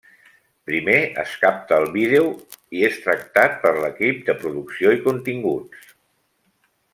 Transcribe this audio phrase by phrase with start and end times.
[0.69, 2.31] Primer, es capta el vídeo
[2.79, 5.89] i és tractat per l'equip de producció i continguts.